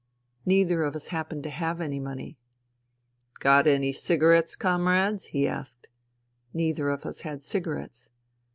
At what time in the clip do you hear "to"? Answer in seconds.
1.43-1.51